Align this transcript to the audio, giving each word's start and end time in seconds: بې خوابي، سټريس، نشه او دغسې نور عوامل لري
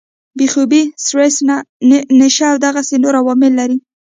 بې 0.37 0.45
خوابي، 0.51 0.81
سټريس، 1.03 1.35
نشه 2.19 2.47
او 2.51 2.57
دغسې 2.65 2.95
نور 3.03 3.13
عوامل 3.21 3.51
لري 3.59 3.77